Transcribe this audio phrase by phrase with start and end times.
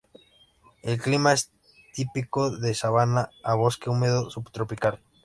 [0.81, 1.51] El clima es
[1.93, 4.99] típico de sabana a bosque húmedo subtropical.